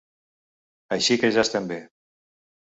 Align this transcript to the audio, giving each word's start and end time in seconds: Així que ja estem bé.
Així 0.97 1.17
que 1.25 1.31
ja 1.37 1.45
estem 1.49 1.69
bé. 1.73 1.79